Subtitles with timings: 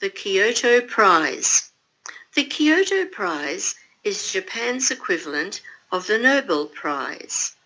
[0.00, 1.72] the Kyoto Prize.
[2.34, 7.56] The Kyoto Prize is Japan's equivalent of the Nobel Prize.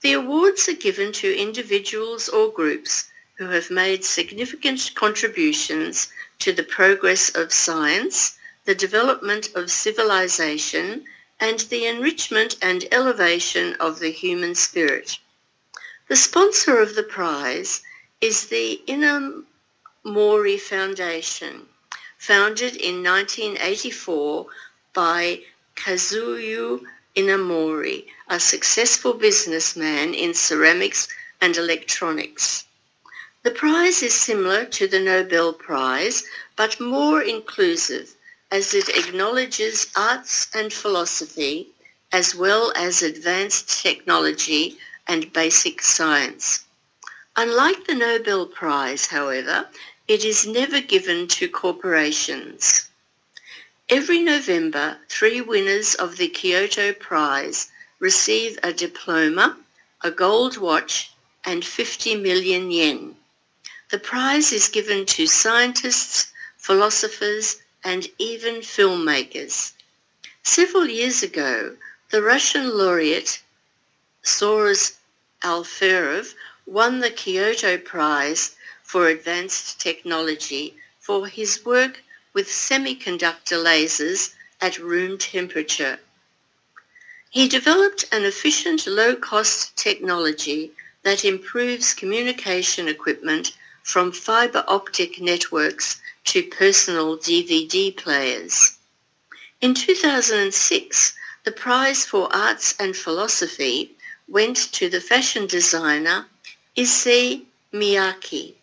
[0.00, 3.06] The awards are given to individuals or groups
[3.38, 11.04] who have made significant contributions to the progress of science, the development of civilization,
[11.40, 15.18] and the enrichment and elevation of the human spirit.
[16.08, 17.82] The sponsor of the prize
[18.20, 18.80] is the
[20.06, 21.66] Inamori Foundation,
[22.18, 24.46] founded in 1984
[24.92, 25.42] by
[25.76, 26.84] Kazuo
[27.16, 31.08] Inamori, a successful businessman in ceramics
[31.40, 32.64] and electronics.
[33.44, 36.22] The prize is similar to the Nobel Prize,
[36.54, 38.14] but more inclusive
[38.50, 41.70] as it acknowledges arts and philosophy
[42.12, 44.76] as well as advanced technology
[45.06, 46.64] and basic science.
[47.36, 49.68] Unlike the Nobel Prize, however,
[50.06, 52.90] it is never given to corporations.
[53.88, 59.56] Every November, three winners of the Kyoto Prize receive a diploma,
[60.02, 61.10] a gold watch,
[61.44, 63.16] and 50 million yen.
[63.90, 69.72] The prize is given to scientists, philosophers, and even filmmakers.
[70.42, 71.76] Several years ago,
[72.10, 73.40] the Russian laureate
[74.22, 74.96] Zhores
[75.42, 76.34] Alferov
[76.66, 85.18] won the Kyoto Prize for Advanced Technology for his work with semiconductor lasers at room
[85.18, 85.98] temperature.
[87.30, 90.70] He developed an efficient low-cost technology
[91.02, 98.76] that improves communication equipment from fiber optic networks to personal DVD players.
[99.60, 103.96] In 2006, the prize for arts and philosophy
[104.28, 106.26] went to the fashion designer
[106.76, 108.54] Issey Miyake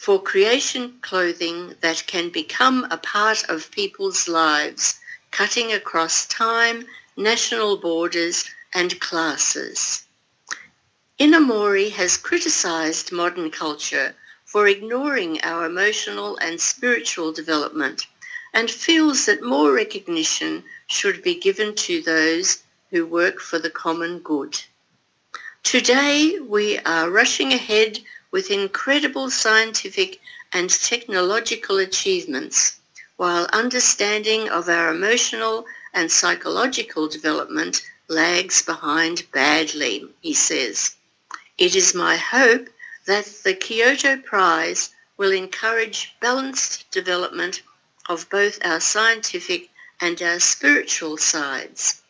[0.00, 4.98] for creation clothing that can become a part of people's lives,
[5.30, 6.86] cutting across time,
[7.18, 10.04] national borders and classes.
[11.18, 14.14] Inamori has criticized modern culture
[14.46, 18.06] for ignoring our emotional and spiritual development
[18.54, 24.18] and feels that more recognition should be given to those who work for the common
[24.20, 24.58] good.
[25.62, 28.00] Today we are rushing ahead
[28.30, 30.20] with incredible scientific
[30.52, 32.80] and technological achievements
[33.16, 40.96] while understanding of our emotional and psychological development lags behind badly, he says.
[41.58, 42.68] It is my hope
[43.06, 47.62] that the Kyoto Prize will encourage balanced development
[48.08, 49.68] of both our scientific
[50.00, 52.00] and our spiritual sides.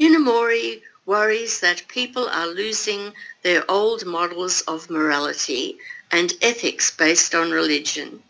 [0.00, 5.78] Inamori worries that people are losing their old models of morality
[6.12, 8.22] and ethics based on religion.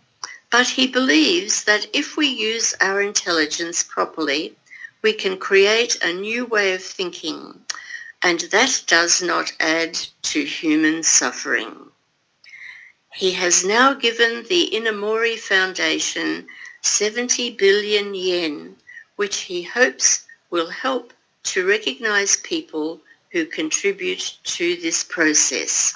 [0.49, 4.55] But he believes that if we use our intelligence properly,
[5.03, 7.65] we can create a new way of thinking
[8.23, 11.91] and that does not add to human suffering.
[13.13, 16.47] He has now given the Inamori Foundation
[16.83, 18.77] 70 billion yen,
[19.17, 21.13] which he hopes will help
[21.45, 23.01] to recognize people
[23.33, 25.95] who contribute to this process.